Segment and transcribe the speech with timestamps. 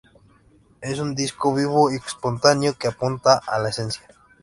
[0.81, 4.07] Es un disco vivo y espontáneo que apunta a la esencia.